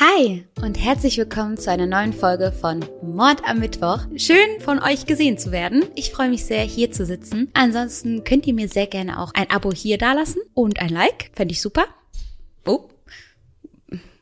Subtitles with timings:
[0.00, 3.98] Hi und herzlich willkommen zu einer neuen Folge von Mord am Mittwoch.
[4.16, 5.84] Schön von euch gesehen zu werden.
[5.94, 7.50] Ich freue mich sehr, hier zu sitzen.
[7.52, 11.30] Ansonsten könnt ihr mir sehr gerne auch ein Abo hier dalassen und ein Like.
[11.34, 11.84] Fände ich super.
[12.66, 12.88] Oh,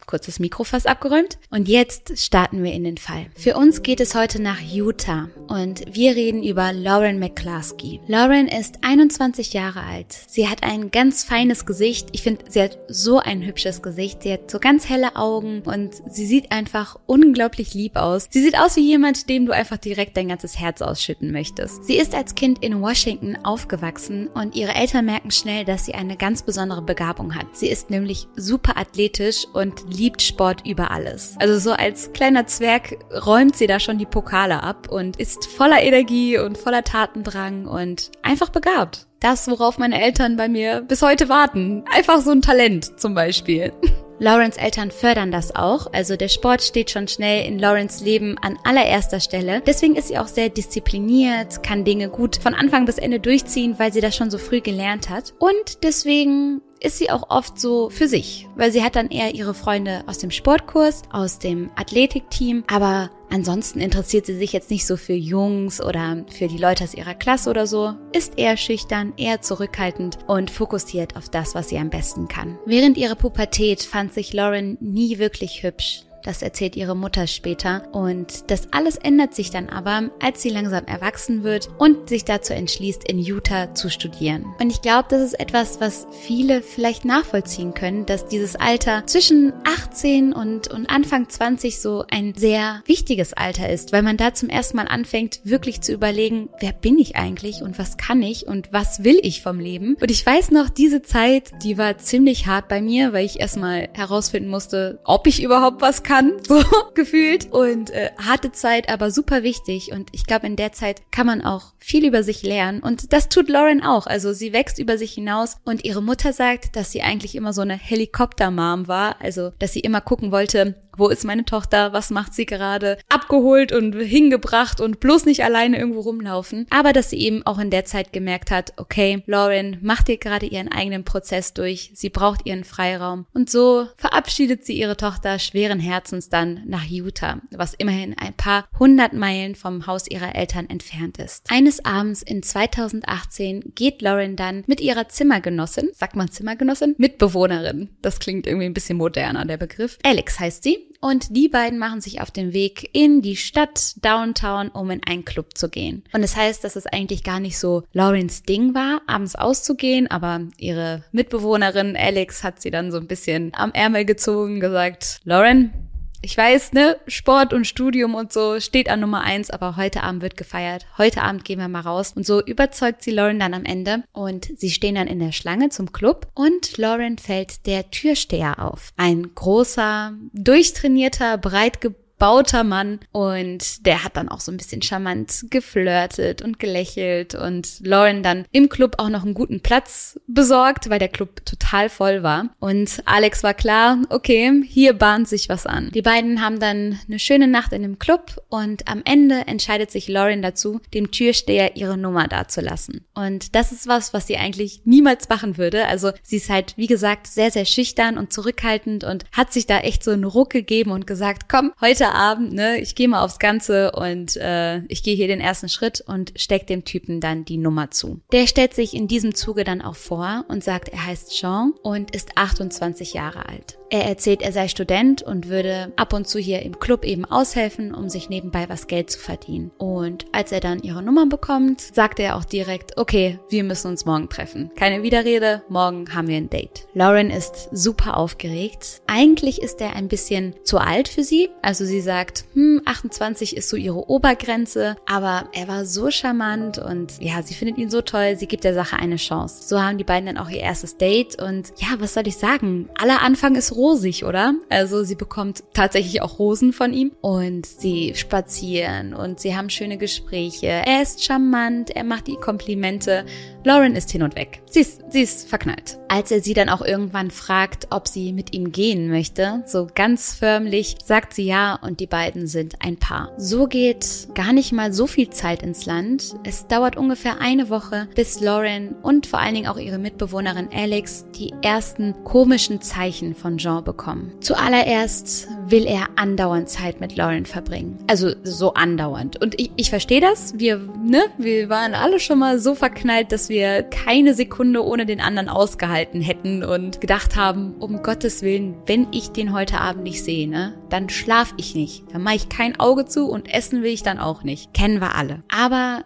[0.09, 1.39] kurzes Mikro fast abgeräumt.
[1.51, 3.27] Und jetzt starten wir in den Fall.
[3.37, 8.01] Für uns geht es heute nach Utah und wir reden über Lauren McClaskey.
[8.09, 10.13] Lauren ist 21 Jahre alt.
[10.27, 12.09] Sie hat ein ganz feines Gesicht.
[12.13, 14.23] Ich finde, sie hat so ein hübsches Gesicht.
[14.23, 18.29] Sie hat so ganz helle Augen und sie sieht einfach unglaublich lieb aus.
[18.31, 21.85] Sie sieht aus wie jemand, dem du einfach direkt dein ganzes Herz ausschütten möchtest.
[21.85, 26.17] Sie ist als Kind in Washington aufgewachsen und ihre Eltern merken schnell, dass sie eine
[26.17, 27.47] ganz besondere Begabung hat.
[27.53, 31.35] Sie ist nämlich super athletisch und liebt Sport über alles.
[31.39, 35.83] Also so als kleiner Zwerg räumt sie da schon die Pokale ab und ist voller
[35.83, 39.07] Energie und voller Tatendrang und einfach begabt.
[39.21, 41.85] Das, worauf meine Eltern bei mir bis heute warten.
[41.93, 43.73] Einfach so ein Talent zum Beispiel.
[44.21, 48.59] Laurens Eltern fördern das auch, also der Sport steht schon schnell in Laurens Leben an
[48.65, 49.63] allererster Stelle.
[49.65, 53.93] Deswegen ist sie auch sehr diszipliniert, kann Dinge gut von Anfang bis Ende durchziehen, weil
[53.93, 55.35] sie das schon so früh gelernt hat.
[55.39, 59.55] Und deswegen ist sie auch oft so für sich, weil sie hat dann eher ihre
[59.55, 64.97] Freunde aus dem Sportkurs, aus dem Athletikteam, aber ansonsten interessiert sie sich jetzt nicht so
[64.97, 69.43] für Jungs oder für die Leute aus ihrer Klasse oder so, ist eher schüchtern, eher
[69.43, 72.59] zurückhaltend und fokussiert auf das, was sie am besten kann.
[72.65, 76.08] Während ihrer Pubertät fand sich Lauren nie wirklich hübsch.
[76.25, 77.83] Das erzählt ihre Mutter später.
[77.93, 82.53] Und das alles ändert sich dann aber, als sie langsam erwachsen wird und sich dazu
[82.53, 84.45] entschließt, in Utah zu studieren.
[84.61, 89.53] Und ich glaube, das ist etwas, was viele vielleicht nachvollziehen können, dass dieses Alter zwischen
[89.65, 94.49] 18 und, und Anfang 20 so ein sehr wichtiges Alter ist, weil man da zum
[94.49, 98.73] ersten Mal anfängt, wirklich zu überlegen, wer bin ich eigentlich und was kann ich und
[98.73, 99.97] was will ich vom Leben.
[100.01, 103.89] Und ich weiß noch, diese Zeit, die war ziemlich hart bei mir, weil ich erstmal
[103.95, 106.65] herausfinden musste, ob ich überhaupt was kann, so
[106.95, 107.53] gefühlt.
[107.53, 109.93] Und äh, harte Zeit, aber super wichtig.
[109.93, 112.81] Und ich glaube, in der Zeit kann man auch viel über sich lernen.
[112.81, 114.07] Und das tut Lauren auch.
[114.07, 115.59] Also sie wächst über sich hinaus.
[115.65, 119.21] Und ihre Mutter sagt, dass sie eigentlich immer so eine Helikoptermom war.
[119.21, 123.73] Also, dass sie immer gucken wollte, wo ist meine Tochter, was macht sie gerade, abgeholt
[123.73, 126.67] und hingebracht und bloß nicht alleine irgendwo rumlaufen.
[126.71, 130.47] Aber dass sie eben auch in der Zeit gemerkt hat, okay, Lauren macht ihr gerade
[130.47, 133.27] ihren eigenen Prozess durch, sie braucht ihren Freiraum.
[133.33, 138.69] Und so verabschiedet sie ihre Tochter schweren Herzens dann nach Utah, was immerhin ein paar
[138.79, 141.47] hundert Meilen vom Haus ihrer Eltern entfernt ist.
[141.51, 147.91] Eines Abends in 2018 geht Lauren dann mit ihrer Zimmergenossin, sagt man Zimmergenossin, Mitbewohnerin.
[148.03, 149.99] Das klingt irgendwie ein bisschen moderner, der Begriff.
[150.03, 154.69] Alex heißt sie und die beiden machen sich auf den Weg in die Stadt Downtown,
[154.69, 156.05] um in einen Club zu gehen.
[156.13, 160.41] Und das heißt, dass es eigentlich gar nicht so Laurens Ding war, abends auszugehen, aber
[160.57, 165.88] ihre Mitbewohnerin Alex hat sie dann so ein bisschen am Ärmel gezogen, gesagt, Lauren,
[166.21, 170.23] ich weiß, ne, Sport und Studium und so steht an Nummer eins, aber heute Abend
[170.23, 170.87] wird gefeiert.
[170.99, 172.13] Heute Abend gehen wir mal raus.
[172.15, 175.69] Und so überzeugt sie Lauren dann am Ende und sie stehen dann in der Schlange
[175.69, 178.93] zum Club und Lauren fällt der Türsteher auf.
[178.97, 181.81] Ein großer, durchtrainierter, breit
[182.19, 187.81] bauter Mann und der hat dann auch so ein bisschen charmant geflirtet und gelächelt und
[187.85, 192.23] Lauren dann im Club auch noch einen guten Platz besorgt, weil der Club total voll
[192.23, 192.51] war.
[192.59, 195.91] Und Alex war klar, okay, hier bahnt sich was an.
[195.95, 200.09] Die beiden haben dann eine schöne Nacht in dem Club und am Ende entscheidet sich
[200.09, 203.07] Lauren dazu, dem Türsteher ihre Nummer dazulassen.
[203.15, 205.87] Und das ist was, was sie eigentlich niemals machen würde.
[205.87, 209.81] Also sie ist halt, wie gesagt, sehr, sehr schüchtern und zurückhaltend und hat sich da
[209.81, 213.39] echt so einen Ruck gegeben und gesagt, komm, heute Abend, ne, ich gehe mal aufs
[213.39, 217.59] Ganze und äh, ich gehe hier den ersten Schritt und steck dem Typen dann die
[217.59, 218.21] Nummer zu.
[218.33, 222.15] Der stellt sich in diesem Zuge dann auch vor und sagt, er heißt Jean und
[222.15, 223.78] ist 28 Jahre alt.
[223.91, 227.95] Er erzählt, er sei Student und würde ab und zu hier im Club eben aushelfen,
[227.95, 229.71] um sich nebenbei was Geld zu verdienen.
[229.79, 234.05] Und als er dann ihre Nummer bekommt, sagt er auch direkt, okay, wir müssen uns
[234.05, 234.71] morgen treffen.
[234.77, 236.87] Keine Widerrede, morgen haben wir ein Date.
[236.93, 239.01] Lauren ist super aufgeregt.
[239.07, 241.49] Eigentlich ist er ein bisschen zu alt für sie.
[241.63, 247.21] Also sie sagt, hm, 28 ist so ihre Obergrenze, aber er war so charmant und
[247.21, 249.67] ja, sie findet ihn so toll, sie gibt der Sache eine Chance.
[249.67, 252.91] So haben die beiden dann auch ihr erstes Date und ja, was soll ich sagen?
[252.99, 254.55] Aller Anfang ist rosig, oder?
[254.69, 259.97] Also sie bekommt tatsächlich auch Rosen von ihm und sie spazieren und sie haben schöne
[259.97, 260.67] Gespräche.
[260.67, 263.25] Er ist charmant, er macht die Komplimente.
[263.65, 264.63] Lauren ist hin und weg.
[264.71, 265.99] Sie ist, sie ist verknallt.
[266.09, 270.35] Als er sie dann auch irgendwann fragt, ob sie mit ihm gehen möchte, so ganz
[270.35, 273.33] förmlich, sagt sie ja und die beiden sind ein Paar.
[273.37, 276.35] So geht gar nicht mal so viel Zeit ins Land.
[276.45, 281.27] Es dauert ungefähr eine Woche, bis Lauren und vor allen Dingen auch ihre Mitbewohnerin Alex
[281.37, 284.33] die ersten komischen Zeichen von John Jean bekommen.
[284.41, 287.99] Zuallererst will er andauernd Zeit mit Lauren verbringen.
[288.07, 289.41] Also so andauernd.
[289.43, 290.59] Und ich, ich verstehe das.
[290.59, 295.21] Wir, ne, wir waren alle schon mal so verknallt, dass wir keine Sekunde ohne den
[295.21, 300.25] anderen ausgehalten hätten und gedacht haben, um Gottes Willen, wenn ich den heute Abend nicht
[300.25, 302.05] sehe, ne, dann schlaf ich nicht.
[302.13, 304.73] Dann mache ich kein Auge zu und essen will ich dann auch nicht.
[304.73, 305.43] Kennen wir alle.
[305.55, 306.05] Aber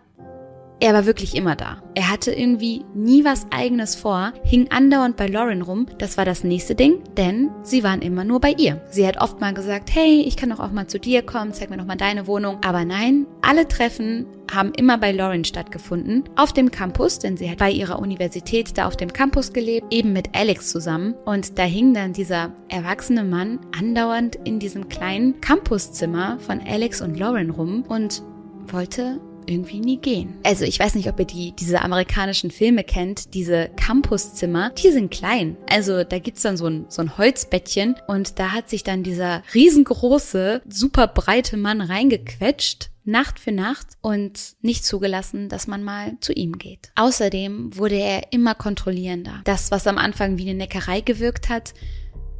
[0.83, 1.81] er war wirklich immer da.
[1.95, 5.87] Er hatte irgendwie nie was eigenes vor, hing andauernd bei Lauren rum.
[5.99, 8.81] Das war das nächste Ding, denn sie waren immer nur bei ihr.
[8.91, 11.71] Sie hat oft mal gesagt, hey, ich kann doch auch mal zu dir kommen, zeig
[11.71, 12.59] mir doch mal deine Wohnung.
[12.65, 16.25] Aber nein, alle Treffen haben immer bei Lauren stattgefunden.
[16.35, 20.13] Auf dem Campus, denn sie hat bei ihrer Universität da auf dem Campus gelebt, eben
[20.13, 21.15] mit Alex zusammen.
[21.25, 27.17] Und da hing dann dieser erwachsene Mann andauernd in diesem kleinen Campuszimmer von Alex und
[27.17, 28.25] Lauren rum und
[28.67, 30.35] wollte irgendwie nie gehen.
[30.43, 35.11] Also ich weiß nicht, ob ihr die, diese amerikanischen Filme kennt, diese Campuszimmer, die sind
[35.11, 35.57] klein.
[35.71, 39.43] Also da gibt's dann so ein, so ein Holzbettchen und da hat sich dann dieser
[39.55, 46.33] riesengroße, super breite Mann reingequetscht Nacht für Nacht und nicht zugelassen, dass man mal zu
[46.33, 46.93] ihm geht.
[46.95, 49.41] Außerdem wurde er immer kontrollierender.
[49.45, 51.75] Das, was am Anfang wie eine Neckerei gewirkt hat,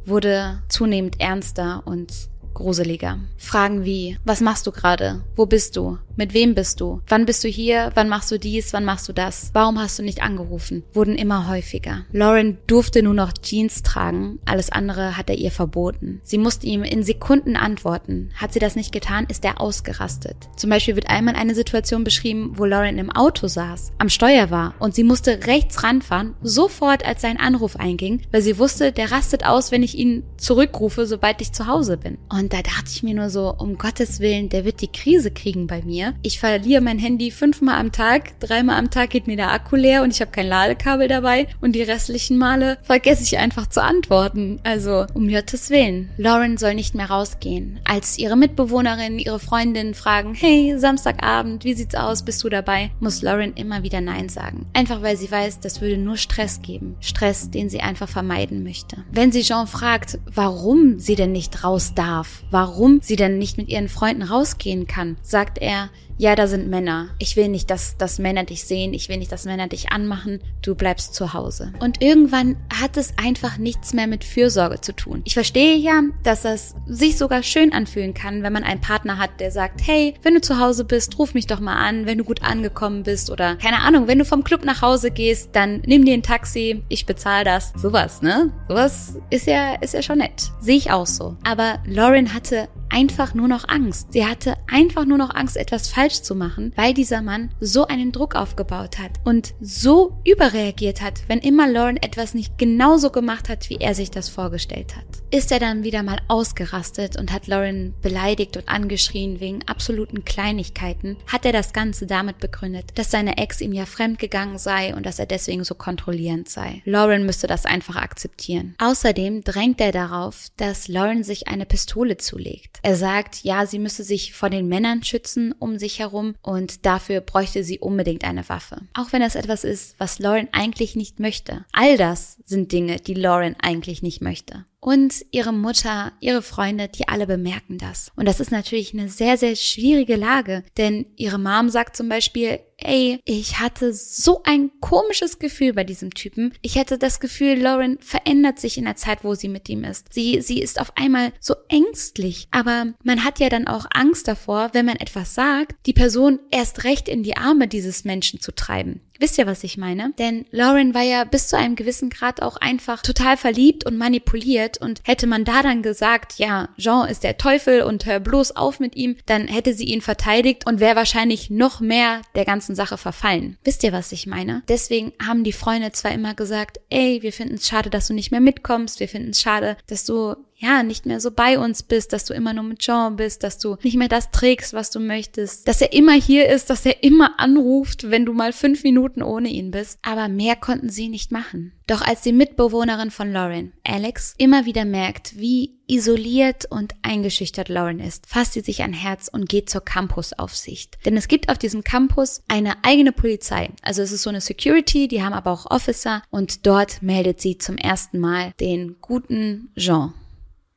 [0.05, 2.13] wurde zunehmend ernster und
[2.53, 3.19] gruseliger.
[3.37, 5.23] Fragen wie, was machst du gerade?
[5.35, 5.97] Wo bist du?
[6.15, 7.01] Mit wem bist du?
[7.07, 7.91] Wann bist du hier?
[7.95, 8.71] Wann machst du dies?
[8.71, 9.49] Wann machst du das?
[9.53, 10.83] Warum hast du nicht angerufen?
[10.93, 12.05] Wurden immer häufiger.
[12.11, 16.21] Lauren durfte nur noch Jeans tragen, alles andere hat er ihr verboten.
[16.23, 18.29] Sie musste ihm in Sekunden antworten.
[18.35, 20.35] Hat sie das nicht getan, ist er ausgerastet.
[20.55, 24.75] Zum Beispiel wird einmal eine Situation beschrieben, wo Lauren im Auto saß, am Steuer war
[24.79, 29.45] und sie musste rechts ranfahren, sofort als sein Anruf einging, weil sie wusste, der rastet
[29.45, 32.17] aus, wenn ich ihn zurückrufe, sobald ich zu Hause bin.
[32.29, 35.67] Und da dachte ich mir nur so, um Gottes Willen, der wird die Krise kriegen
[35.67, 36.15] bei mir.
[36.23, 40.03] Ich verliere mein Handy fünfmal am Tag, dreimal am Tag geht mir der Akku leer
[40.03, 44.59] und ich habe kein Ladekabel dabei und die restlichen Male vergesse ich einfach zu antworten.
[44.63, 46.09] Also um Gottes Willen.
[46.17, 47.79] Lauren soll nicht mehr rausgehen.
[47.83, 52.91] Als ihre Mitbewohnerin, ihre Freundin fragen, hey, Samstagabend, wie sieht's aus, bist du dabei?
[52.99, 54.65] Muss Lauren immer wieder Nein sagen.
[54.73, 56.95] Einfach weil sie weiß, das würde nur Stress geben.
[57.01, 59.03] Stress, den sie einfach vermeiden möchte.
[59.11, 63.69] Wenn sie Jean fragt, warum sie denn nicht raus darf, warum sie denn nicht mit
[63.69, 67.09] ihren Freunden rausgehen kann, sagt er, ja, da sind Männer.
[67.19, 68.93] Ich will nicht, dass, dass Männer dich sehen.
[68.93, 70.39] Ich will nicht, dass Männer dich anmachen.
[70.61, 71.73] Du bleibst zu Hause.
[71.79, 75.21] Und irgendwann hat es einfach nichts mehr mit Fürsorge zu tun.
[75.25, 79.39] Ich verstehe ja, dass das sich sogar schön anfühlen kann, wenn man einen Partner hat,
[79.39, 82.23] der sagt, hey, wenn du zu Hause bist, ruf mich doch mal an, wenn du
[82.23, 86.05] gut angekommen bist oder keine Ahnung, wenn du vom Club nach Hause gehst, dann nimm
[86.05, 87.73] dir ein Taxi, ich bezahle das.
[87.75, 88.51] Sowas, ne?
[88.67, 90.51] Sowas ist ja, ist ja schon nett.
[90.59, 91.35] Sehe ich auch so.
[91.43, 94.13] Aber Lauren hatte einfach nur noch Angst.
[94.13, 98.11] Sie hatte einfach nur noch Angst, etwas falsch zu machen, weil dieser Mann so einen
[98.11, 103.69] Druck aufgebaut hat und so überreagiert hat, wenn immer Lauren etwas nicht genauso gemacht hat,
[103.69, 105.05] wie er sich das vorgestellt hat.
[105.31, 111.17] Ist er dann wieder mal ausgerastet und hat Lauren beleidigt und angeschrien wegen absoluten Kleinigkeiten,
[111.25, 115.17] hat er das Ganze damit begründet, dass seine Ex ihm ja fremdgegangen sei und dass
[115.17, 116.83] er deswegen so kontrollierend sei.
[116.85, 118.75] Lauren müsste das einfach akzeptieren.
[118.77, 122.82] Außerdem drängt er darauf, dass Lauren sich eine Pistole zulegt.
[122.83, 127.21] Er sagt, ja, sie müsse sich vor den Männern schützen um sich herum und dafür
[127.21, 128.81] bräuchte sie unbedingt eine Waffe.
[128.93, 131.65] Auch wenn das etwas ist, was Lauren eigentlich nicht möchte.
[131.71, 137.07] All das sind Dinge, die Lauren eigentlich nicht möchte und ihre Mutter, ihre Freunde, die
[137.07, 138.11] alle bemerken das.
[138.17, 142.59] Und das ist natürlich eine sehr, sehr schwierige Lage, denn ihre Mom sagt zum Beispiel,
[142.77, 146.53] ey, ich hatte so ein komisches Gefühl bei diesem Typen.
[146.61, 150.13] Ich hatte das Gefühl, Lauren verändert sich in der Zeit, wo sie mit ihm ist.
[150.13, 152.49] Sie, sie ist auf einmal so ängstlich.
[152.51, 156.83] Aber man hat ja dann auch Angst davor, wenn man etwas sagt, die Person erst
[156.83, 158.99] recht in die Arme dieses Menschen zu treiben.
[159.23, 160.11] Wisst ihr, was ich meine?
[160.19, 164.79] Denn Lauren war ja bis zu einem gewissen Grad auch einfach total verliebt und manipuliert
[164.79, 168.81] und hätte man da dann gesagt, ja, Jean ist der Teufel und hör bloß auf
[168.81, 172.97] mit ihm, dann hätte sie ihn verteidigt und wäre wahrscheinlich noch mehr der ganzen Sache
[172.97, 173.57] verfallen.
[173.63, 174.61] Wisst ihr, was ich meine?
[174.67, 178.31] Deswegen haben die Freunde zwar immer gesagt, ey, wir finden es schade, dass du nicht
[178.31, 182.13] mehr mitkommst, wir finden es schade, dass du ja, nicht mehr so bei uns bist,
[182.13, 184.99] dass du immer nur mit Jean bist, dass du nicht mehr das trägst, was du
[184.99, 189.21] möchtest, dass er immer hier ist, dass er immer anruft, wenn du mal fünf Minuten
[189.21, 189.99] ohne ihn bist.
[190.01, 191.73] Aber mehr konnten sie nicht machen.
[191.85, 197.99] Doch als die Mitbewohnerin von Lauren, Alex, immer wieder merkt, wie isoliert und eingeschüchtert Lauren
[197.99, 200.97] ist, fasst sie sich ein Herz und geht zur Campusaufsicht.
[201.05, 203.69] Denn es gibt auf diesem Campus eine eigene Polizei.
[203.81, 207.57] Also es ist so eine Security, die haben aber auch Officer und dort meldet sie
[207.57, 210.13] zum ersten Mal den guten Jean.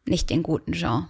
[0.07, 1.09] Nicht den guten Jean.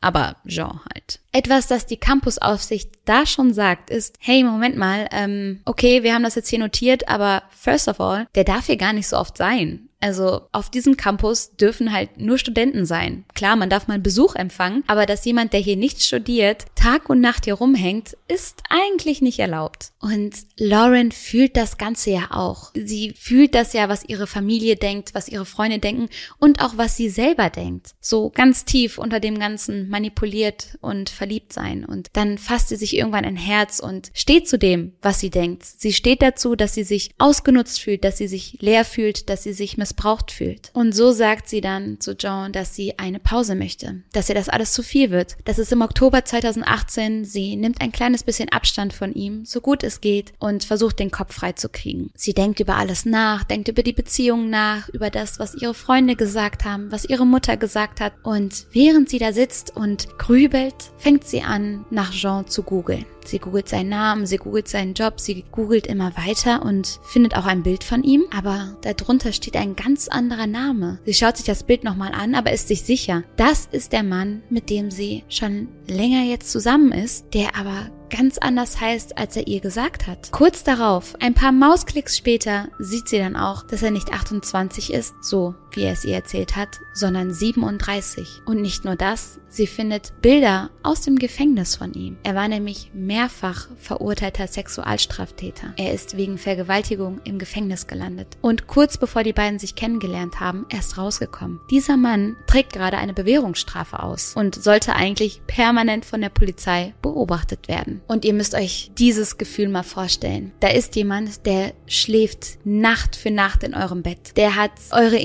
[0.00, 1.20] Aber Jean halt.
[1.32, 6.22] Etwas, das die Campusaufsicht da schon sagt, ist, hey, Moment mal, ähm, okay, wir haben
[6.22, 9.36] das jetzt hier notiert, aber first of all, der darf hier gar nicht so oft
[9.36, 9.88] sein.
[10.00, 13.24] Also auf diesem Campus dürfen halt nur Studenten sein.
[13.34, 17.20] Klar, man darf mal Besuch empfangen, aber dass jemand, der hier nicht studiert, Tag und
[17.20, 19.92] Nacht hier rumhängt, ist eigentlich nicht erlaubt.
[20.00, 22.72] Und Lauren fühlt das Ganze ja auch.
[22.74, 26.96] Sie fühlt das ja, was ihre Familie denkt, was ihre Freunde denken und auch was
[26.96, 27.94] sie selber denkt.
[28.00, 31.84] So ganz tief unter dem Ganzen manipuliert und verliebt sein.
[31.84, 35.64] Und dann fasst sie sich irgendwann ein Herz und steht zu dem, was sie denkt.
[35.64, 39.54] Sie steht dazu, dass sie sich ausgenutzt fühlt, dass sie sich leer fühlt, dass sie
[39.54, 40.70] sich missbraucht fühlt.
[40.72, 44.48] Und so sagt sie dann zu John, dass sie eine Pause möchte, dass ihr das
[44.48, 45.36] alles zu viel wird.
[45.44, 47.24] Das ist im Oktober 2018.
[47.24, 51.10] Sie nimmt ein kleines bisschen Abstand von ihm, so gut es geht, und versucht den
[51.12, 52.10] Kopf frei zu kriegen.
[52.14, 56.16] Sie denkt über alles nach, denkt über die Beziehung nach, über das, was ihre Freunde
[56.16, 58.14] gesagt haben, was ihre Mutter gesagt hat.
[58.24, 63.06] Und während sie da sitzt und grübelt, fängt sie an, nach Jean zu googeln.
[63.28, 67.46] Sie googelt seinen Namen, sie googelt seinen Job, sie googelt immer weiter und findet auch
[67.46, 70.98] ein Bild von ihm, aber darunter steht ein ganz anderer Name.
[71.04, 74.42] Sie schaut sich das Bild nochmal an, aber ist sich sicher, das ist der Mann,
[74.50, 79.46] mit dem sie schon länger jetzt zusammen ist, der aber ganz anders heißt, als er
[79.46, 80.30] ihr gesagt hat.
[80.32, 85.14] Kurz darauf, ein paar Mausklicks später, sieht sie dann auch, dass er nicht 28 ist,
[85.22, 88.42] so wie er es ihr erzählt hat, sondern 37.
[88.46, 92.16] Und nicht nur das, sie findet Bilder aus dem Gefängnis von ihm.
[92.22, 95.74] Er war nämlich mehrfach verurteilter Sexualstraftäter.
[95.76, 98.36] Er ist wegen Vergewaltigung im Gefängnis gelandet.
[98.40, 101.60] Und kurz bevor die beiden sich kennengelernt haben, erst rausgekommen.
[101.70, 107.68] Dieser Mann trägt gerade eine Bewährungsstrafe aus und sollte eigentlich permanent von der Polizei beobachtet
[107.68, 108.00] werden.
[108.06, 110.52] Und ihr müsst euch dieses Gefühl mal vorstellen.
[110.60, 114.36] Da ist jemand, der schläft Nacht für Nacht in eurem Bett.
[114.36, 115.16] Der hat eure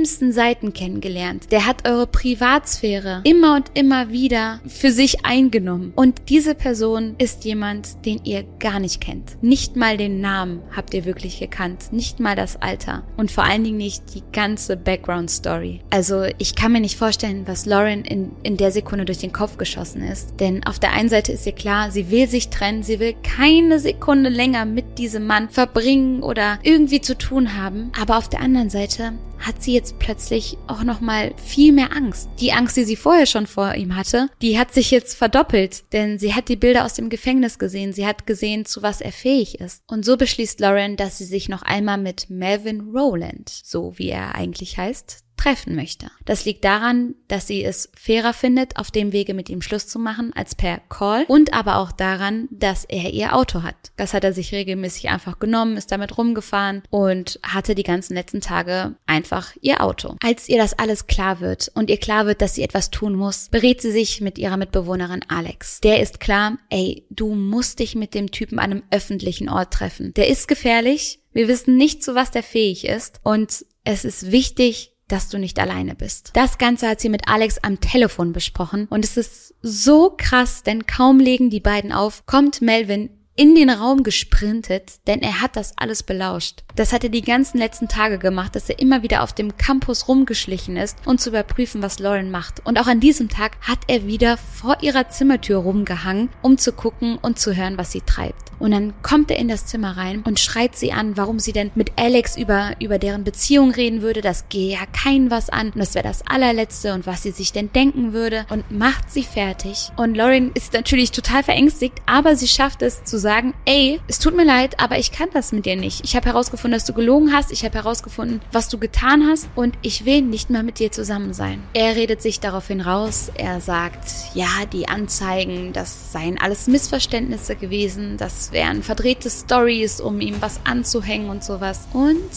[0.00, 1.50] intimsten Seiten kennengelernt.
[1.50, 5.92] Der hat eure Privatsphäre immer und immer wieder für sich eingenommen.
[5.96, 9.42] Und diese Person ist jemand, den ihr gar nicht kennt.
[9.42, 11.92] Nicht mal den Namen habt ihr wirklich gekannt.
[11.92, 13.02] Nicht mal das Alter.
[13.16, 15.80] Und vor allen Dingen nicht die ganze Background Story.
[15.90, 19.58] Also ich kann mir nicht vorstellen, was Lauren in, in der Sekunde durch den Kopf
[19.58, 20.40] geschossen ist.
[20.40, 23.14] Denn auf der einen Seite ist ihr klar, sie will will sich trennen, sie will
[23.22, 27.92] keine Sekunde länger mit diesem Mann verbringen oder irgendwie zu tun haben.
[27.98, 32.28] Aber auf der anderen Seite hat sie jetzt plötzlich auch noch mal viel mehr Angst.
[32.40, 36.18] Die Angst, die sie vorher schon vor ihm hatte, die hat sich jetzt verdoppelt, denn
[36.18, 39.60] sie hat die Bilder aus dem Gefängnis gesehen, sie hat gesehen, zu was er fähig
[39.60, 39.82] ist.
[39.86, 44.34] Und so beschließt Lauren, dass sie sich noch einmal mit Melvin Rowland, so wie er
[44.34, 46.10] eigentlich heißt, treffen möchte.
[46.26, 49.98] Das liegt daran, dass sie es fairer findet, auf dem Wege mit ihm Schluss zu
[49.98, 53.92] machen, als per Call und aber auch daran, dass er ihr Auto hat.
[53.96, 58.42] Das hat er sich regelmäßig einfach genommen, ist damit rumgefahren und hatte die ganzen letzten
[58.42, 60.16] Tage einfach ihr Auto.
[60.22, 63.48] Als ihr das alles klar wird und ihr klar wird, dass sie etwas tun muss,
[63.48, 65.80] berät sie sich mit ihrer Mitbewohnerin Alex.
[65.80, 70.12] Der ist klar, ey, du musst dich mit dem Typen an einem öffentlichen Ort treffen.
[70.14, 74.92] Der ist gefährlich, wir wissen nicht, zu was der fähig ist und es ist wichtig,
[75.12, 76.30] dass du nicht alleine bist.
[76.34, 80.86] Das Ganze hat sie mit Alex am Telefon besprochen und es ist so krass, denn
[80.86, 85.72] kaum legen die beiden auf, kommt Melvin in den Raum gesprintet, denn er hat das
[85.78, 86.62] alles belauscht.
[86.76, 90.08] Das hat er die ganzen letzten Tage gemacht, dass er immer wieder auf dem Campus
[90.08, 92.64] rumgeschlichen ist, um zu überprüfen, was Lauren macht.
[92.64, 97.18] Und auch an diesem Tag hat er wieder vor ihrer Zimmertür rumgehangen, um zu gucken
[97.20, 98.50] und zu hören, was sie treibt.
[98.60, 101.70] Und dann kommt er in das Zimmer rein und schreit sie an, warum sie denn
[101.74, 104.20] mit Alex über, über deren Beziehung reden würde.
[104.20, 105.70] Das gehe ja kein was an.
[105.70, 108.44] Und das wäre das allerletzte und was sie sich denn denken würde.
[108.50, 109.90] Und macht sie fertig.
[109.96, 114.36] Und Lauren ist natürlich total verängstigt, aber sie schafft es zu sagen, ey, es tut
[114.36, 116.04] mir leid, aber ich kann das mit dir nicht.
[116.04, 117.52] Ich habe herausgefunden, dass du gelogen hast.
[117.52, 119.48] Ich habe herausgefunden, was du getan hast.
[119.54, 121.62] Und ich will nicht mehr mit dir zusammen sein.
[121.74, 123.30] Er redet sich daraufhin raus.
[123.34, 128.16] Er sagt, ja, die Anzeigen, das seien alles Missverständnisse gewesen.
[128.16, 131.88] Das wären verdrehte Stories, um ihm was anzuhängen und sowas.
[131.92, 132.30] Und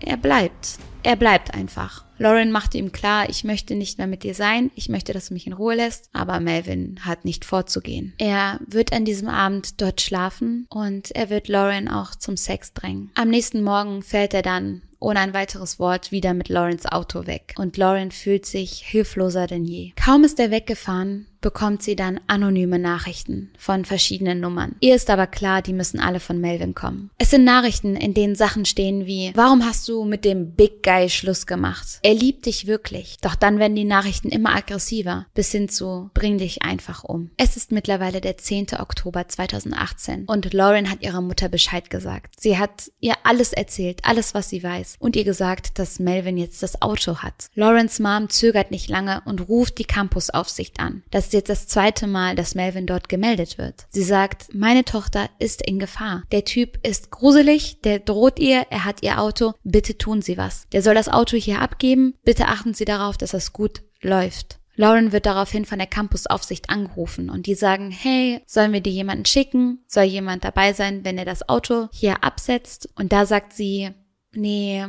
[0.00, 0.78] er bleibt.
[1.02, 2.04] Er bleibt einfach.
[2.22, 5.34] Lauren machte ihm klar, ich möchte nicht mehr mit dir sein, ich möchte, dass du
[5.34, 8.12] mich in Ruhe lässt, aber Melvin hat nicht vorzugehen.
[8.18, 13.10] Er wird an diesem Abend dort schlafen und er wird Lauren auch zum Sex drängen.
[13.14, 17.54] Am nächsten Morgen fällt er dann ohne ein weiteres Wort wieder mit Laurens Auto weg
[17.58, 19.90] und Lauren fühlt sich hilfloser denn je.
[19.96, 24.76] Kaum ist er weggefahren, bekommt sie dann anonyme Nachrichten von verschiedenen Nummern.
[24.80, 27.10] Ihr ist aber klar, die müssen alle von Melvin kommen.
[27.18, 31.10] Es sind Nachrichten, in denen Sachen stehen wie, warum hast du mit dem Big Guy
[31.10, 31.98] Schluss gemacht?
[32.02, 33.18] Er liebt dich wirklich.
[33.20, 37.30] Doch dann werden die Nachrichten immer aggressiver, bis hin zu, bring dich einfach um.
[37.36, 38.68] Es ist mittlerweile der 10.
[38.78, 42.36] Oktober 2018 und Lauren hat ihrer Mutter Bescheid gesagt.
[42.38, 46.62] Sie hat ihr alles erzählt, alles was sie weiß und ihr gesagt, dass Melvin jetzt
[46.62, 47.50] das Auto hat.
[47.54, 51.02] Laurens Mom zögert nicht lange und ruft die Campusaufsicht an.
[51.10, 53.86] Das ist jetzt das zweite Mal, dass Melvin dort gemeldet wird.
[53.88, 56.24] Sie sagt, meine Tochter ist in Gefahr.
[56.30, 60.68] Der Typ ist gruselig, der droht ihr, er hat ihr Auto, bitte tun Sie was.
[60.72, 64.58] Der soll das Auto hier abgeben, bitte achten Sie darauf, dass es gut läuft.
[64.74, 69.24] Lauren wird daraufhin von der Campusaufsicht angerufen und die sagen, hey, sollen wir dir jemanden
[69.24, 69.84] schicken?
[69.86, 72.90] Soll jemand dabei sein, wenn er das Auto hier absetzt?
[72.94, 73.90] Und da sagt sie,
[74.34, 74.86] nee,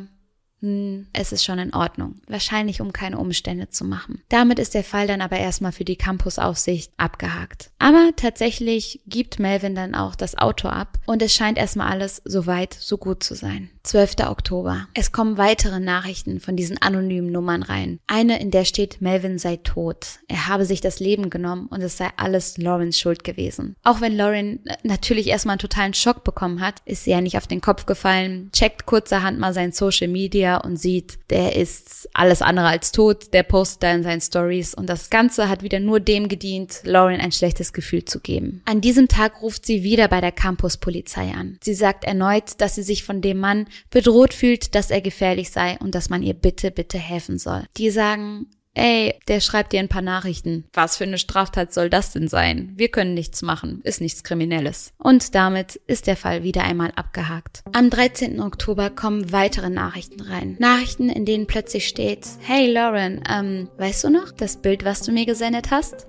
[0.63, 2.15] hm, es ist schon in Ordnung.
[2.27, 4.22] Wahrscheinlich, um keine Umstände zu machen.
[4.29, 7.70] Damit ist der Fall dann aber erstmal für die Campusaufsicht abgehakt.
[7.79, 12.48] Aber tatsächlich gibt Melvin dann auch das Auto ab und es scheint erstmal alles so
[12.48, 13.72] weit, so gut zu sein.
[13.83, 14.15] 12.
[14.29, 14.87] Oktober.
[14.93, 17.99] Es kommen weitere Nachrichten von diesen anonymen Nummern rein.
[18.07, 20.19] Eine, in der steht, Melvin sei tot.
[20.29, 23.75] Er habe sich das Leben genommen und es sei alles Laurens Schuld gewesen.
[23.83, 27.45] Auch wenn Lauren natürlich erstmal einen totalen Schock bekommen hat, ist sie ja nicht auf
[27.45, 32.67] den Kopf gefallen, checkt kurzerhand mal sein Social Media und sieht, der ist alles andere
[32.67, 36.29] als tot, der postet da in seinen Stories und das Ganze hat wieder nur dem
[36.29, 38.61] gedient, Lauren ein schlechtes Gefühl zu geben.
[38.63, 41.57] An diesem Tag ruft sie wieder bei der Campuspolizei an.
[41.61, 45.77] Sie sagt erneut, dass sie sich von dem Mann bedroht fühlt, dass er gefährlich sei
[45.80, 47.63] und dass man ihr bitte, bitte helfen soll.
[47.77, 50.65] Die sagen, Ey, der schreibt dir ein paar Nachrichten.
[50.74, 52.74] Was für eine Straftat soll das denn sein?
[52.75, 54.94] Wir können nichts machen, ist nichts Kriminelles.
[54.98, 57.62] Und damit ist der Fall wieder einmal abgehakt.
[57.72, 58.42] Am 13.
[58.42, 60.56] Oktober kommen weitere Nachrichten rein.
[60.58, 65.12] Nachrichten, in denen plötzlich steht, Hey Lauren, ähm, weißt du noch das Bild, was du
[65.12, 66.08] mir gesendet hast?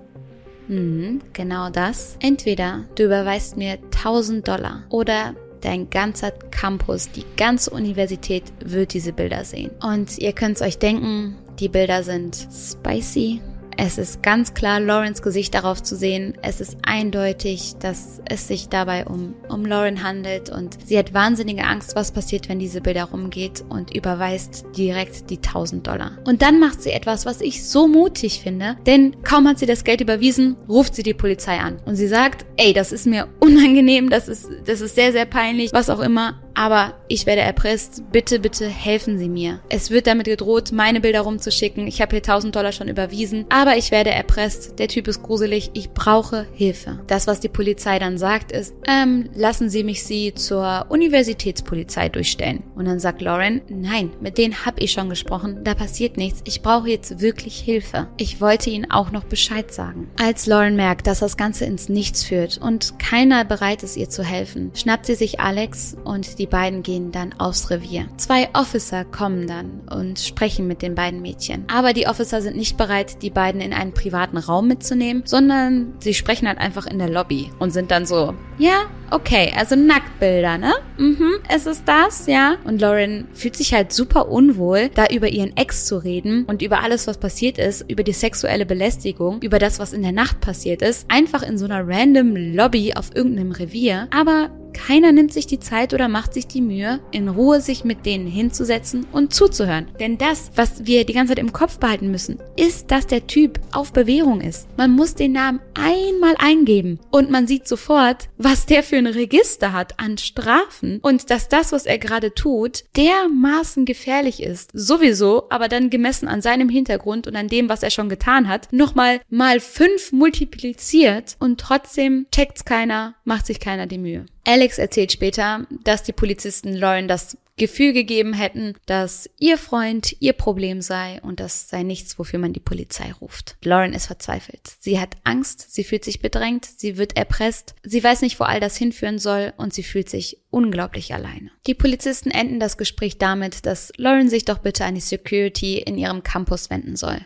[0.67, 2.17] Hm, genau das.
[2.19, 9.13] Entweder du überweist mir 1000 Dollar oder dein ganzer Campus, die ganze Universität wird diese
[9.13, 9.71] Bilder sehen.
[9.81, 13.41] Und ihr könnt es euch denken, die Bilder sind spicy,
[13.77, 16.37] es ist ganz klar Laurens Gesicht darauf zu sehen.
[16.41, 21.63] Es ist eindeutig, dass es sich dabei um, um Lauren handelt und sie hat wahnsinnige
[21.63, 26.17] Angst, was passiert, wenn diese Bilder rumgeht und überweist direkt die 1000 Dollar.
[26.25, 29.83] Und dann macht sie etwas, was ich so mutig finde, denn kaum hat sie das
[29.83, 34.09] Geld überwiesen, ruft sie die Polizei an und sie sagt, ey, das ist mir unangenehm,
[34.09, 38.03] das ist, das ist sehr, sehr peinlich, was auch immer, aber ich werde erpresst.
[38.11, 39.59] Bitte, bitte helfen Sie mir.
[39.69, 41.87] Es wird damit gedroht, meine Bilder rumzuschicken.
[41.87, 44.79] Ich habe hier 1000 Dollar schon überwiesen, aber ich werde erpresst.
[44.79, 45.71] Der Typ ist gruselig.
[45.73, 46.99] Ich brauche Hilfe.
[47.07, 52.63] Das, was die Polizei dann sagt, ist, ähm, lassen Sie mich Sie zur Universitätspolizei durchstellen.
[52.75, 55.63] Und dann sagt Lauren, nein, mit denen habe ich schon gesprochen.
[55.63, 56.41] Da passiert nichts.
[56.45, 58.07] Ich brauche jetzt wirklich Hilfe.
[58.17, 60.09] Ich wollte Ihnen auch noch Bescheid sagen.
[60.19, 64.23] Als Lauren merkt, dass das Ganze ins Nichts führt und keiner bereit ist, ihr zu
[64.23, 68.07] helfen, schnappt sie sich Alex und die die beiden gehen dann aufs Revier.
[68.17, 71.65] Zwei Officer kommen dann und sprechen mit den beiden Mädchen.
[71.73, 76.13] Aber die Officer sind nicht bereit, die beiden in einen privaten Raum mitzunehmen, sondern sie
[76.13, 80.73] sprechen halt einfach in der Lobby und sind dann so, ja, okay, also Nacktbilder, ne?
[80.97, 82.55] Mhm, es ist das, ja.
[82.63, 86.81] Und Lauren fühlt sich halt super unwohl, da über ihren Ex zu reden und über
[86.81, 90.81] alles, was passiert ist, über die sexuelle Belästigung, über das, was in der Nacht passiert
[90.81, 94.07] ist, einfach in so einer random Lobby auf irgendeinem Revier.
[94.11, 98.05] Aber keiner nimmt sich die Zeit oder macht sich die Mühe, in Ruhe sich mit
[98.05, 99.87] denen hinzusetzen und zuzuhören.
[99.99, 103.59] Denn das, was wir die ganze Zeit im Kopf behalten müssen, ist, dass der Typ
[103.71, 104.67] auf Bewährung ist.
[104.77, 109.71] Man muss den Namen einmal eingeben und man sieht sofort, was der für ein Register
[109.71, 114.71] hat an Strafen und dass das, was er gerade tut, dermaßen gefährlich ist.
[114.73, 118.71] Sowieso, aber dann gemessen an seinem Hintergrund und an dem, was er schon getan hat,
[118.71, 124.25] nochmal mal fünf multipliziert und trotzdem checkt's keiner, macht sich keiner die Mühe.
[124.47, 130.33] Alex erzählt später, dass die Polizisten Lauren das Gefühl gegeben hätten, dass ihr Freund ihr
[130.33, 133.55] Problem sei und das sei nichts, wofür man die Polizei ruft.
[133.63, 134.75] Lauren ist verzweifelt.
[134.79, 138.59] Sie hat Angst, sie fühlt sich bedrängt, sie wird erpresst, sie weiß nicht, wo all
[138.59, 141.49] das hinführen soll und sie fühlt sich unglaublich alleine.
[141.65, 145.97] Die Polizisten enden das Gespräch damit, dass Lauren sich doch bitte an die Security in
[145.97, 147.25] ihrem Campus wenden soll.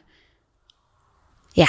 [1.55, 1.67] Ja,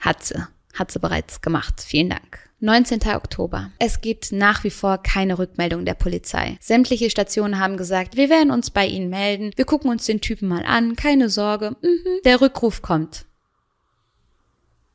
[0.00, 0.46] hat sie.
[0.74, 1.80] Hat sie bereits gemacht.
[1.80, 2.50] Vielen Dank.
[2.62, 3.00] 19.
[3.16, 3.72] Oktober.
[3.80, 6.56] Es gibt nach wie vor keine Rückmeldung der Polizei.
[6.60, 10.46] Sämtliche Stationen haben gesagt, wir werden uns bei Ihnen melden, wir gucken uns den Typen
[10.46, 13.24] mal an, keine Sorge, mhm, der Rückruf kommt.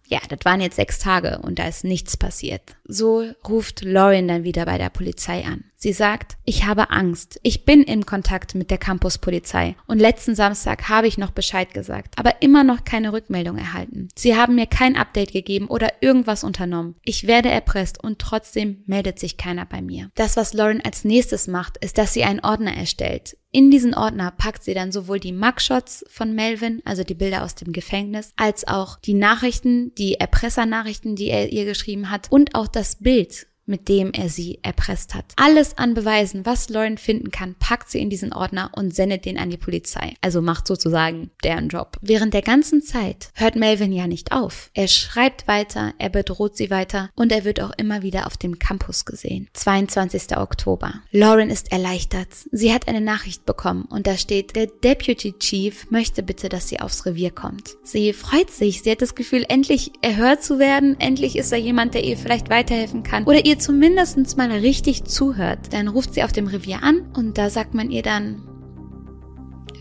[0.08, 2.78] Ja, das waren jetzt sechs Tage und da ist nichts passiert.
[2.86, 5.66] So ruft Lauren dann wieder bei der Polizei an.
[5.80, 7.40] Sie sagt, ich habe Angst.
[7.44, 12.16] Ich bin in Kontakt mit der Campuspolizei und letzten Samstag habe ich noch Bescheid gesagt,
[12.18, 14.08] aber immer noch keine Rückmeldung erhalten.
[14.16, 16.96] Sie haben mir kein Update gegeben oder irgendwas unternommen.
[17.06, 20.10] Ich werde erpresst und trotzdem meldet sich keiner bei mir.
[20.16, 23.38] Das, was Lauren als nächstes macht, ist, dass sie einen Ordner erstellt.
[23.52, 27.54] In diesen Ordner packt sie dann sowohl die Mugshots von Melvin, also die Bilder aus
[27.54, 32.68] dem Gefängnis, als auch die Nachrichten, die Erpressernachrichten, die er ihr geschrieben hat und auch
[32.68, 35.26] das Bild mit dem er sie erpresst hat.
[35.36, 39.38] Alles an Beweisen, was Lauren finden kann, packt sie in diesen Ordner und sendet den
[39.38, 40.14] an die Polizei.
[40.22, 41.98] Also macht sozusagen deren Job.
[42.02, 44.72] Während der ganzen Zeit hört Melvin ja nicht auf.
[44.74, 48.60] Er schreibt weiter, er bedroht sie weiter und er wird auch immer wieder auf dem
[48.60, 49.50] Campus gesehen.
[49.54, 50.38] 22.
[50.38, 50.94] Oktober.
[51.12, 52.30] Lauren ist erleichtert.
[52.52, 56.80] Sie hat eine Nachricht bekommen und da steht, der Deputy Chief möchte bitte, dass sie
[56.80, 57.76] aufs Revier kommt.
[57.84, 58.84] Sie freut sich.
[58.84, 61.00] Sie hat das Gefühl, endlich erhört zu werden.
[61.00, 65.74] Endlich ist da jemand, der ihr vielleicht weiterhelfen kann oder ihr zumindest mal richtig zuhört.
[65.74, 68.44] Dann ruft sie auf dem Revier an und da sagt man ihr dann,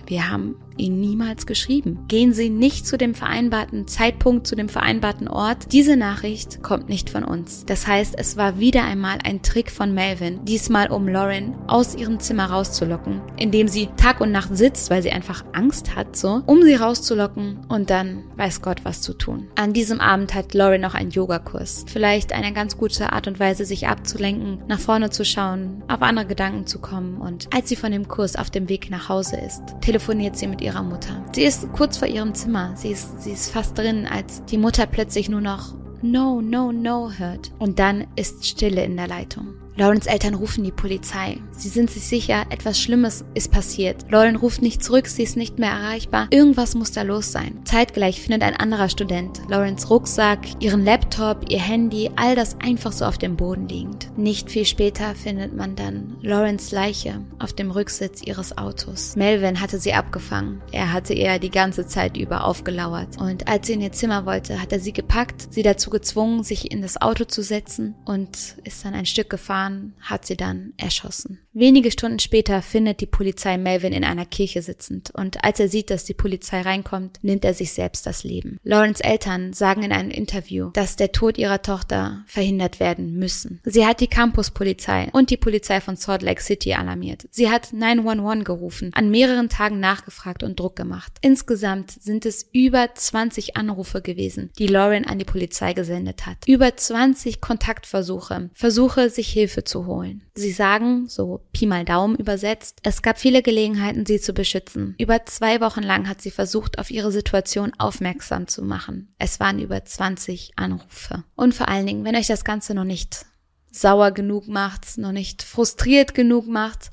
[0.07, 2.05] wir haben ihn niemals geschrieben.
[2.09, 5.73] Gehen Sie nicht zu dem vereinbarten Zeitpunkt, zu dem vereinbarten Ort.
[5.73, 7.65] Diese Nachricht kommt nicht von uns.
[7.67, 12.21] Das heißt, es war wieder einmal ein Trick von Melvin, diesmal um Lauren aus ihrem
[12.21, 16.62] Zimmer rauszulocken, indem sie Tag und Nacht sitzt, weil sie einfach Angst hat, so, um
[16.62, 19.49] sie rauszulocken und dann weiß Gott was zu tun.
[19.57, 21.85] An diesem Abend hat Lauren noch einen Yogakurs.
[21.89, 26.27] Vielleicht eine ganz gute Art und Weise, sich abzulenken, nach vorne zu schauen, auf andere
[26.27, 29.62] Gedanken zu kommen und als sie von dem Kurs auf dem Weg nach Hause ist,
[29.81, 31.25] telefoniert sie mit ihrer Mutter.
[31.33, 32.73] Sie ist kurz vor ihrem Zimmer.
[32.77, 37.11] Sie ist, sie ist fast drin, als die Mutter plötzlich nur noch No, no, no
[37.11, 37.53] hört.
[37.59, 39.55] Und dann ist Stille in der Leitung.
[39.79, 41.37] Laurens Eltern rufen die Polizei.
[41.51, 44.11] Sie sind sich sicher, etwas Schlimmes ist passiert.
[44.11, 46.29] Lauren ruft nicht zurück, sie ist nicht mehr erreichbar.
[46.31, 47.61] Irgendwas muss da los sein.
[47.65, 53.05] Zeitgleich findet ein anderer Student Laurens Rucksack, ihren Laptop, ihr Handy, all das einfach so
[53.05, 54.17] auf dem Boden liegend.
[54.17, 59.15] Nicht viel später findet man dann Laurens Leiche auf dem Rücksitz ihres Autos.
[59.15, 60.62] Melvin hatte sie abgefangen.
[60.73, 63.21] Er hatte ihr die ganze Zeit über aufgelauert.
[63.21, 66.71] Und als sie in ihr Zimmer wollte, hat er sie gepackt, sie dazu gezwungen, sich
[66.71, 70.73] in das Auto zu setzen und ist dann ein Stück gefahren Jahren hat sie dann
[70.77, 71.46] erschossen.
[71.59, 75.88] Wenige Stunden später findet die Polizei Melvin in einer Kirche sitzend und als er sieht,
[75.88, 78.59] dass die Polizei reinkommt, nimmt er sich selbst das Leben.
[78.62, 83.62] Lawrence Eltern sagen in einem Interview, dass der Tod ihrer Tochter verhindert werden müssen.
[83.64, 87.27] Sie hat die Campuspolizei und die Polizei von Salt Lake City alarmiert.
[87.31, 91.14] Sie hat 911 gerufen, an mehreren Tagen nachgefragt und Druck gemacht.
[91.23, 96.37] Insgesamt sind es über 20 Anrufe gewesen, die Lauren an die Polizei gesendet hat.
[96.47, 100.21] Über 20 Kontaktversuche, Versuche, sich Hilfe zu holen.
[100.35, 104.95] Sie sagen, so Pi mal Daumen übersetzt, es gab viele Gelegenheiten, sie zu beschützen.
[104.99, 109.15] Über zwei Wochen lang hat sie versucht, auf ihre Situation aufmerksam zu machen.
[109.19, 111.25] Es waren über 20 Anrufe.
[111.35, 113.27] Und vor allen Dingen, wenn euch das Ganze noch nicht
[113.71, 116.91] sauer genug macht, noch nicht frustriert genug macht,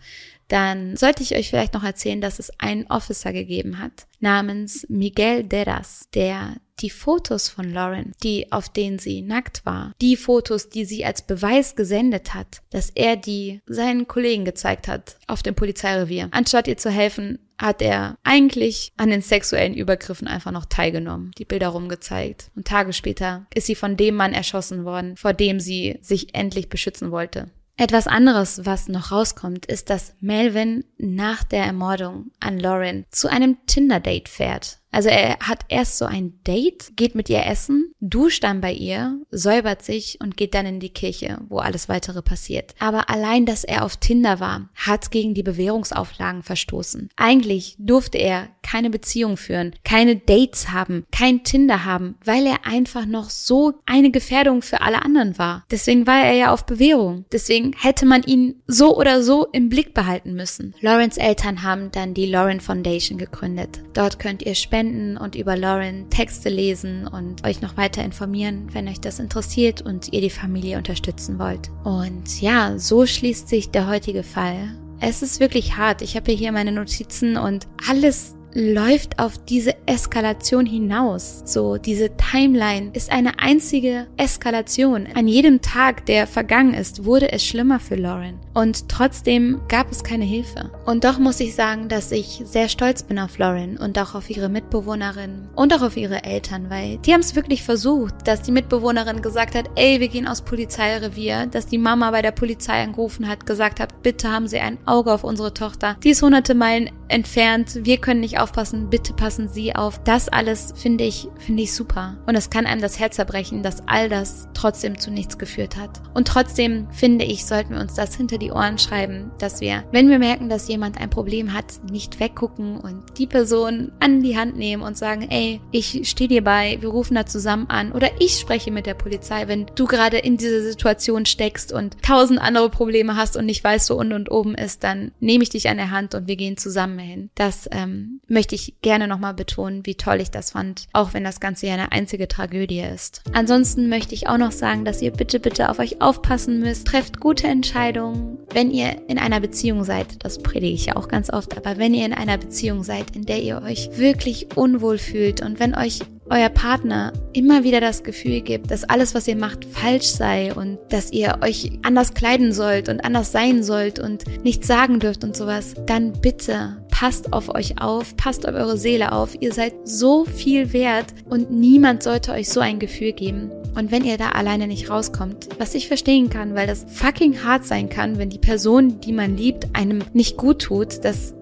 [0.48, 5.44] dann sollte ich euch vielleicht noch erzählen, dass es einen Officer gegeben hat namens Miguel
[5.44, 10.86] Deras, der die Fotos von Lauren, die auf denen sie nackt war, die Fotos, die
[10.86, 16.30] sie als Beweis gesendet hat, dass er die seinen Kollegen gezeigt hat auf dem Polizeirevier.
[16.32, 21.46] Anstatt ihr zu helfen, hat er eigentlich an den sexuellen Übergriffen einfach noch teilgenommen, die
[21.46, 22.52] Bilder rumgezeigt.
[22.56, 26.70] Und Tage später ist sie von dem Mann erschossen worden, vor dem sie sich endlich
[26.70, 27.52] beschützen wollte.
[27.76, 33.58] Etwas anderes, was noch rauskommt, ist, dass Melvin nach der Ermordung an Lauren zu einem
[33.66, 34.80] Tinder-Date fährt.
[34.93, 39.19] Also er hat erst so ein Date, geht mit ihr essen, duscht dann bei ihr,
[39.32, 42.75] säubert sich und geht dann in die Kirche, wo alles weitere passiert.
[42.79, 47.10] Aber allein, dass er auf Tinder war, hat gegen die Bewährungsauflagen verstoßen.
[47.15, 53.06] Eigentlich durfte er keine Beziehung führen, keine Dates haben, kein Tinder haben, weil er einfach
[53.08, 55.65] noch so eine Gefährdung für alle anderen war.
[55.71, 57.25] Deswegen war er ja auf Bewährung.
[57.32, 60.75] Deswegen hätte man ihn so oder so im Blick behalten müssen.
[60.82, 63.82] Lawrence Eltern haben dann die Lauren Foundation gegründet.
[63.93, 68.67] Dort könnt ihr spenden spenden und über Lauren Texte lesen und euch noch weiter informieren,
[68.74, 71.69] wenn euch das interessiert und ihr die Familie unterstützen wollt.
[71.84, 74.76] Und ja, so schließt sich der heutige Fall.
[75.00, 76.02] Es ist wirklich hart.
[76.02, 81.42] Ich habe hier meine Notizen und alles läuft auf diese Eskalation hinaus.
[81.46, 85.08] So, diese Timeline ist eine einzige Eskalation.
[85.16, 88.39] An jedem Tag, der vergangen ist, wurde es schlimmer für Lauren.
[88.54, 90.72] Und trotzdem gab es keine Hilfe.
[90.86, 94.30] Und doch muss ich sagen, dass ich sehr stolz bin auf Lauren und auch auf
[94.30, 98.52] ihre Mitbewohnerin und auch auf ihre Eltern, weil die haben es wirklich versucht, dass die
[98.52, 103.28] Mitbewohnerin gesagt hat, ey, wir gehen aus Polizeirevier, dass die Mama bei der Polizei angerufen
[103.28, 105.98] hat, gesagt hat, bitte haben Sie ein Auge auf unsere Tochter.
[106.04, 110.03] Die ist hunderte Meilen entfernt, wir können nicht aufpassen, bitte passen Sie auf.
[110.03, 112.17] Das alles finde ich, finde ich super.
[112.27, 116.01] Und es kann einem das Herz zerbrechen, dass all das trotzdem zu nichts geführt hat.
[116.13, 120.10] Und trotzdem finde ich, sollten wir uns das hinter die Ohren schreiben, dass wir, wenn
[120.10, 124.58] wir merken, dass jemand ein Problem hat, nicht weggucken und die Person an die Hand
[124.58, 128.39] nehmen und sagen, ey, ich stehe dir bei, wir rufen da zusammen an oder ich
[128.39, 133.15] spreche mit der Polizei, wenn du gerade in dieser Situation steckst und tausend andere Probleme
[133.15, 135.91] hast und nicht weißt, wo unten und oben ist, dann nehme ich dich an der
[135.91, 137.29] Hand und wir gehen zusammen hin.
[137.36, 141.39] Das ähm, möchte ich gerne nochmal betonen, wie toll ich das fand, auch wenn das
[141.39, 143.22] Ganze ja eine einzige Tragödie ist.
[143.34, 146.88] Ansonsten möchte ich auch noch sagen, dass ihr bitte, bitte auf euch aufpassen müsst.
[146.88, 150.24] Trefft gute Entscheidungen, wenn ihr in einer Beziehung seid.
[150.24, 153.26] Das predige ich ja auch ganz oft, aber wenn ihr in einer Beziehung seid, in
[153.26, 158.41] der ihr euch wirklich unwohl fühlt und wenn euch euer Partner immer wieder das Gefühl
[158.41, 162.89] gibt, dass alles, was ihr macht, falsch sei und dass ihr euch anders kleiden sollt
[162.89, 167.82] und anders sein sollt und nichts sagen dürft und sowas, dann bitte passt auf euch
[167.82, 169.36] auf, passt auf eure Seele auf.
[169.42, 173.52] Ihr seid so viel wert und niemand sollte euch so ein Gefühl geben.
[173.76, 177.66] Und wenn ihr da alleine nicht rauskommt, was ich verstehen kann, weil das fucking hart
[177.66, 181.34] sein kann, wenn die Person, die man liebt, einem nicht gut tut, das,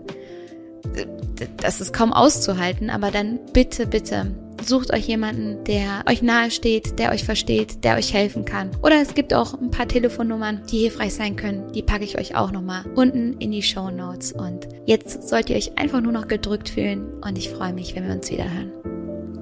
[1.57, 4.31] das ist kaum auszuhalten, aber dann bitte, bitte
[4.65, 8.69] Sucht euch jemanden, der euch nahe steht, der euch versteht, der euch helfen kann.
[8.83, 11.71] Oder es gibt auch ein paar Telefonnummern, die hilfreich sein können.
[11.73, 14.31] Die packe ich euch auch nochmal unten in die Show Notes.
[14.31, 18.07] Und jetzt sollt ihr euch einfach nur noch gedrückt fühlen und ich freue mich, wenn
[18.07, 18.71] wir uns wieder hören.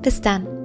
[0.02, 0.59] Bis dann.